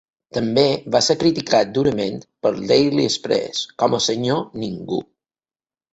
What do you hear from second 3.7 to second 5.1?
com a "Senyor Ningú".